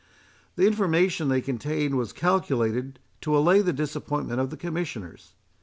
The 0.55 0.65
information 0.65 1.27
they 1.27 1.41
contained 1.41 1.95
was 1.95 2.11
calculated 2.11 2.97
to 3.21 3.37
allay 3.37 3.61
the 3.61 3.71
disappointment 3.71 4.39
of 4.41 4.49
the 4.49 4.57
Commissioners. 4.57 5.35